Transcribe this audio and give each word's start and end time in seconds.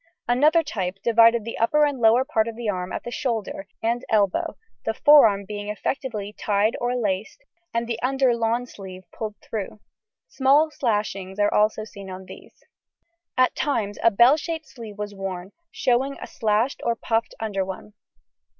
Another 0.27 0.63
type 0.63 0.97
divided 1.03 1.43
the 1.45 1.59
upper 1.59 1.85
and 1.85 1.99
lower 1.99 2.25
part 2.25 2.47
of 2.47 2.55
the 2.55 2.67
arm 2.67 2.91
at 2.91 3.03
the 3.03 3.11
shoulder 3.11 3.67
and 3.83 4.03
elbow, 4.09 4.57
the 4.83 4.95
forearm 4.95 5.45
being 5.45 5.69
effectively 5.69 6.33
tied 6.33 6.75
or 6.81 6.95
laced, 6.95 7.43
and 7.71 7.85
the 7.85 8.01
under 8.01 8.33
lawn 8.35 8.65
sleeve 8.65 9.03
pulled 9.13 9.35
through; 9.43 9.79
small 10.27 10.71
slashings 10.71 11.37
are 11.37 11.53
also 11.53 11.83
seen 11.83 12.09
on 12.09 12.25
these. 12.25 12.63
At 13.37 13.53
times 13.55 13.99
a 14.01 14.09
bell 14.09 14.37
shaped 14.37 14.65
sleeve 14.67 14.97
was 14.97 15.13
worn, 15.13 15.51
showing 15.69 16.17
a 16.19 16.25
slashed 16.25 16.81
or 16.83 16.95
puffed 16.95 17.35
under 17.39 17.63
one. 17.63 17.93